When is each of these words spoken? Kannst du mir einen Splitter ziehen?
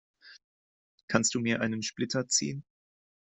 Kannst 1.07 1.35
du 1.35 1.39
mir 1.41 1.61
einen 1.61 1.83
Splitter 1.83 2.27
ziehen? 2.27 2.63